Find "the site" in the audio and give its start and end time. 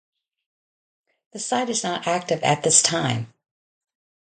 1.33-1.69